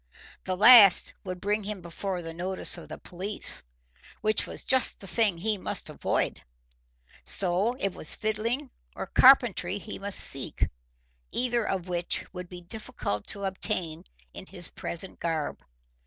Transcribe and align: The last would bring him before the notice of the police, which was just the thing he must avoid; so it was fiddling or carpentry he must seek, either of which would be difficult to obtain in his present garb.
The 0.45 0.57
last 0.57 1.13
would 1.23 1.39
bring 1.39 1.63
him 1.63 1.79
before 1.79 2.23
the 2.23 2.33
notice 2.33 2.75
of 2.75 2.89
the 2.89 2.97
police, 2.97 3.61
which 4.21 4.47
was 4.47 4.65
just 4.65 4.99
the 4.99 5.05
thing 5.05 5.37
he 5.37 5.59
must 5.59 5.91
avoid; 5.91 6.41
so 7.23 7.73
it 7.75 7.93
was 7.93 8.15
fiddling 8.15 8.71
or 8.95 9.05
carpentry 9.05 9.77
he 9.77 9.99
must 9.99 10.19
seek, 10.19 10.67
either 11.29 11.63
of 11.65 11.87
which 11.87 12.25
would 12.33 12.49
be 12.49 12.61
difficult 12.61 13.27
to 13.27 13.43
obtain 13.43 14.03
in 14.33 14.47
his 14.47 14.71
present 14.71 15.19
garb. 15.19 15.61